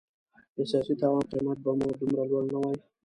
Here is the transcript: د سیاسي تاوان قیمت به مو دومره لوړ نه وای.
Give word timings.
د 0.55 0.57
سیاسي 0.69 0.93
تاوان 1.01 1.23
قیمت 1.31 1.57
به 1.63 1.71
مو 1.77 1.87
دومره 1.99 2.23
لوړ 2.29 2.43
نه 2.53 2.57
وای. 2.61 2.77